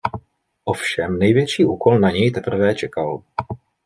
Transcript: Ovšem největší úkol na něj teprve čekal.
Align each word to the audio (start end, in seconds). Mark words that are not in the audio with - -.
Ovšem 0.63 1.19
největší 1.19 1.65
úkol 1.65 1.99
na 1.99 2.09
něj 2.11 2.31
teprve 2.31 2.75
čekal. 2.75 3.23